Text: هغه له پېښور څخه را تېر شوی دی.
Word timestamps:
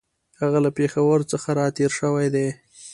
هغه 0.41 0.59
له 0.65 0.71
پېښور 0.77 1.19
څخه 1.31 1.49
را 1.59 1.67
تېر 1.77 1.91
شوی 1.99 2.27
دی. 2.35 2.47